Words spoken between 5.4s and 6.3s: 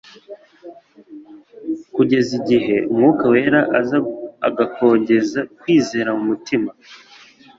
kwizera mu